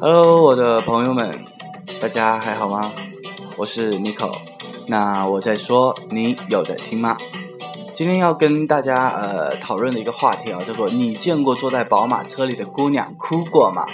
[0.00, 1.44] Hello，我的朋友们，
[2.00, 2.92] 大家还好吗？
[3.58, 4.38] 我是 Nico。
[4.86, 7.18] 那我在说，你有在听吗？
[7.94, 13.86] 今天要跟大家呃讨论的一个话题啊，叫做你见过坐在宝马车里的姑娘哭过吗？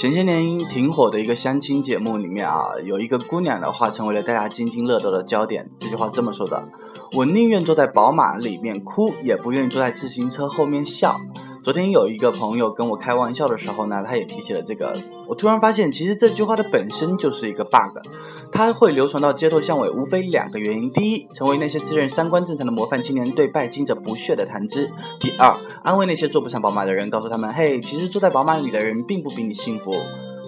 [0.00, 5.68] 前些年挺火的一个相亲节目里面啊，有一个姑娘的话成为了大家津津乐道的焦点。
[5.78, 6.70] 这句话这么说的
[7.14, 11.20] ：“我宁愿坐在宝马里面哭，也不愿意坐在自行车后面笑。”
[11.62, 14.96] 昨天有一个朋友跟我开玩笑的时候呢，他也提起了这个。
[15.28, 17.98] 我突然发现，其实这句话的本身就是一个 bug。
[18.50, 24.86] 它会流传到街头巷尾，无非两个原因：第一，成为那些自认三观正常的模范青年对拜金者不屑的谈资；
[25.20, 29.94] 第二，安慰那些坐不上宝马的人，告诉他们：嘿，其实坐在宝马里的人并不比你幸福。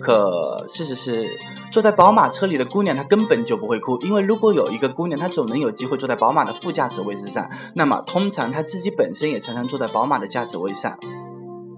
[0.00, 1.28] 可事实是，
[1.70, 10.98] 坐在宝马车里的姑娘她根本就不会哭，因为如果有一个姑娘她总能有机会坐在宝马的副驾驶位置上，那么通常她自己本身也常常坐在宝马的驾驶位上，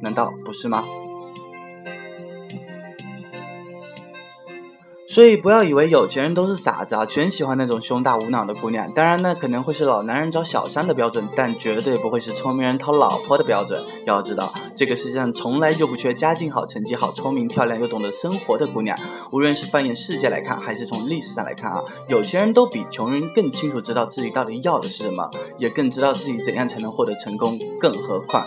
[0.00, 0.84] 难道不是吗？
[5.12, 8.90] 所以不要以为有钱人都是傻子啊，全喜欢那种胸大无脑的姑娘。
[8.94, 13.84] 当然呢，可能会是老男人找小三的标准，但绝对不会是聪明人讨老婆的标准。
[14.06, 18.98] 要知道，这个世界上从来就不缺家境好、成绩好、聪明漂亮又懂得生活的姑娘。
[19.32, 27.58] 无论是放眼世界来看，还是从历史上来看啊，有钱人都比穷人更清楚知道自己到底要的是什么，也更知道自己怎样才能获得成功。
[27.78, 28.46] 更何况，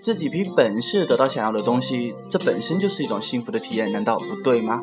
[0.00, 4.80] 自己凭本事得到想要的东西，这本身就是一种幸福的体验，难道不对吗？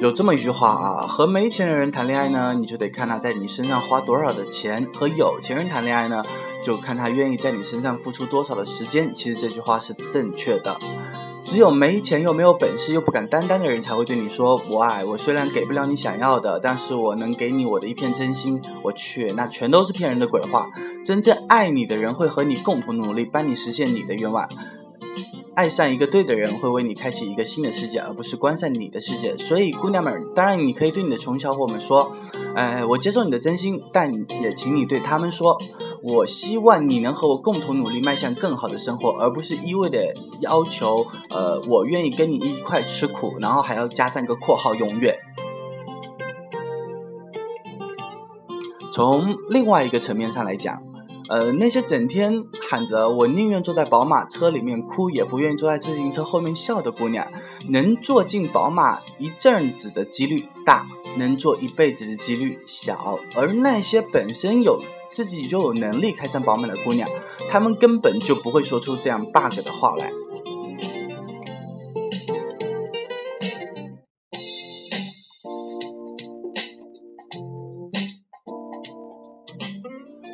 [0.00, 6.22] 有这么一句话啊，和没钱的人谈恋爱呢，你就得看他在你身上花多少的钱；和有钱人谈恋爱呢，
[6.62, 9.12] 就看他愿意在你身上付出多少的时间。
[9.12, 10.78] 其实这句话是正确的。
[11.42, 15.16] 只有没钱又没有本事又不敢担当的人才会对你说“我爱我”。
[15.18, 18.62] 虽然给不了你想要的，但是我能给你我的一片真心。
[18.82, 20.68] 我去，那全都是骗人的鬼话。
[21.04, 24.48] 真正爱你的人会和你共同努力，帮你实现你的愿望。
[25.58, 29.36] 爱上一个对的人，会为你开启一个新的世界，而不是关上你的世界。
[29.38, 32.12] 所以，姑娘们，当然你可以对你的穷小伙们说，
[32.54, 35.58] 哎，我接受你的真心，但也请你对他们说，
[36.00, 45.18] 我希望你能和我共同努力，迈向更好的生活，而不是一味的要求，呃，我愿意跟你一块吃苦，然后还要加上一个括号永远。
[48.92, 50.87] 从另外一个层面上来讲。
[51.28, 57.26] 呃，那些整天喊着我宁愿坐在宝马车里面哭，也不愿意坐在自行车后面笑的姑娘，
[57.68, 60.86] 能坐进宝马一阵子的几率大，
[61.18, 63.18] 能坐一辈子的几率小。
[63.34, 67.08] 而那些本身有自己就有能力开上宝马的姑娘，
[67.50, 70.10] 她们根本就不会说出这样 bug 的话来。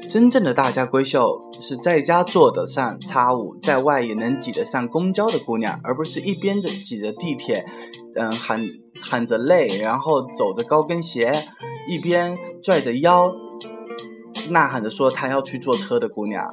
[0.08, 7.64] 真正的大家闺秀是在家坐得上叉五，在外也能挤得上公交的姑娘，而不是一边的挤着地铁，
[8.14, 8.64] 嗯喊
[9.02, 11.46] 喊着累，然后走着高跟鞋，
[11.88, 13.32] 一边拽着腰，
[14.50, 16.44] 呐喊着说她要去坐车的姑娘。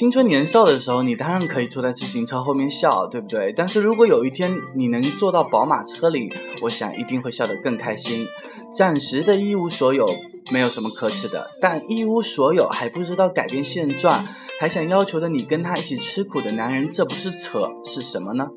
[0.00, 3.52] 青春年少的时候，你当然可以坐在自行车后面笑，对不对？
[3.54, 8.26] 但是如果有一天你能坐到宝马车里，我想一定会笑得更开心。
[8.72, 10.06] 暂时的一无所有。
[10.50, 14.24] 没有什么可耻的，但一无所有还不知道改变现状，
[14.58, 18.48] 还想要求着你跟他一起吃苦的男人，这不是扯是什么呢？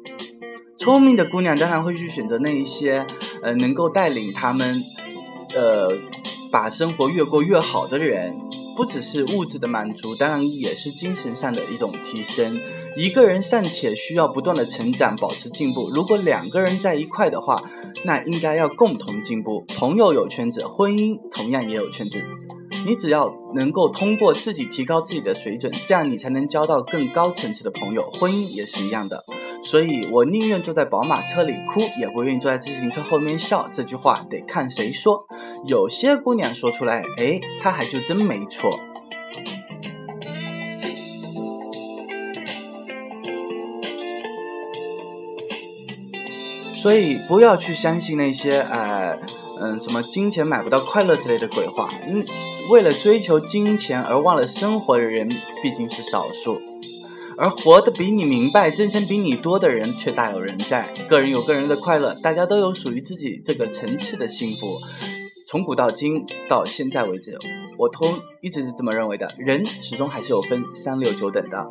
[0.78, 3.06] 聪明的姑娘当然会去选择那一些，
[3.42, 4.82] 呃，能够带领他们，
[5.54, 5.90] 呃，
[6.54, 8.40] 把生活越过越好的人。
[8.76, 12.60] 不只是物质的满足，当然也是精神上的一种提升。
[12.96, 15.90] 一个人尚且需要不断的成长，保持进步。
[15.90, 17.64] 如果两个人在一块的话，
[18.06, 19.66] 那应该要共同进步。
[19.78, 22.24] 朋友有圈子，婚姻同样也有圈子。
[22.86, 28.10] 你只要能够通过自己提高自己的水准，这样你才能交到更高层次的朋友。
[28.12, 29.24] 婚姻也是一样的。
[29.64, 33.70] 所以我宁愿坐在宝马车里哭，也不愿意坐在自行车后面笑。
[33.72, 35.26] 这句话得看谁说。
[35.66, 38.78] 有些姑娘说出来，哎，她还就真没错。
[46.74, 49.18] 所以不要去相信那些呃
[49.62, 51.90] 嗯什么金钱买不到快乐之类的鬼话。
[52.06, 52.26] 嗯，
[52.70, 55.30] 为了追求金钱而忘了生活的人
[55.62, 56.73] 毕竟是少数。
[57.44, 60.88] 而活得比你明白、真诚比你多的人却大有人在。
[61.10, 64.80] 个人有个人的快乐，大家都有属于自己这个层次的幸福。
[65.46, 67.38] 从古到今到现在为止，
[67.78, 69.28] 我通一直是这么认为的。
[69.38, 71.68] 人始终还是有分三六九等的，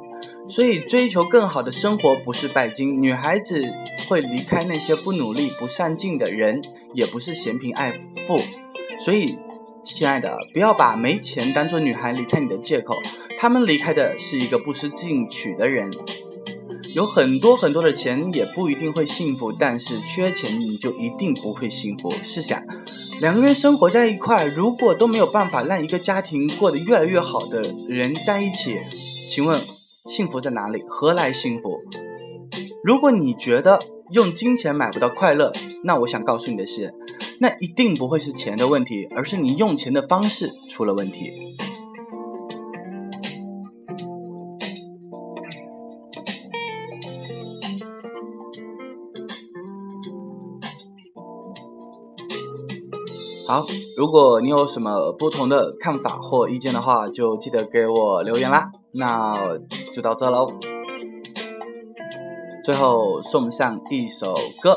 [0.47, 3.01] 所以追求更好的生活不是拜金。
[3.01, 3.65] 女孩子
[4.11, 6.61] 会离开那些不努力、不上进的人，
[6.93, 7.93] 也不是嫌贫爱
[8.29, 8.39] 富。
[8.99, 9.39] 所以，
[9.83, 12.97] 亲爱的，不要把没钱当做女孩离开你的借口。
[13.39, 15.91] 他们离开的是一个不思进取的人。
[16.95, 22.13] 有很多很多的钱也不一定会幸福，但是缺钱你就一定不会幸福。
[22.23, 22.63] 试想。
[23.21, 28.79] 两个人生活在一块，如果都没有办法让一个家庭过得越来越好的人在一起，
[29.29, 29.63] 请问
[30.07, 30.83] 幸福在哪里？
[30.89, 31.81] 何来幸福？
[32.85, 33.81] 如果你觉得
[34.13, 35.53] 用金钱买不到快乐，
[35.85, 36.93] 那我想告诉你的是，
[37.43, 41.29] 那一定不会是钱的问题，而是你用钱的方式出了问题。
[53.49, 53.67] 好，
[53.97, 58.71] 如果你有什么不同的看法或意见的话，就记得给我留言啦。
[58.93, 59.59] 那
[59.93, 60.53] 就到这喽。
[62.63, 64.77] 最后送上一首歌。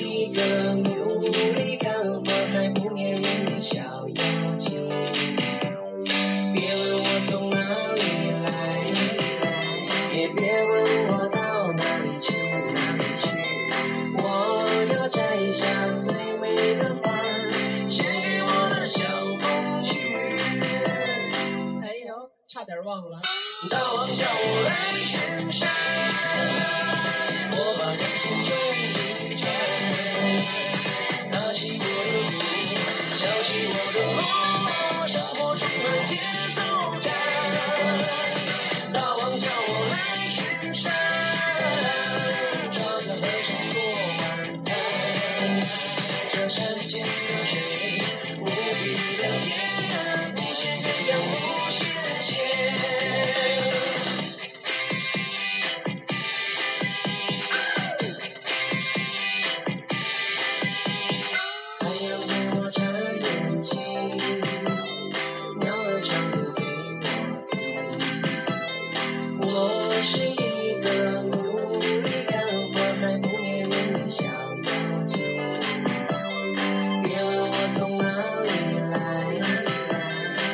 [23.69, 25.69] 大王叫我来巡山，